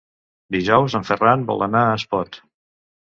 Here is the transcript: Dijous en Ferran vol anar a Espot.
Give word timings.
Dijous 0.55 0.95
en 0.99 1.05
Ferran 1.09 1.43
vol 1.51 1.61
anar 1.67 1.85
a 1.91 1.95
Espot. 2.01 2.41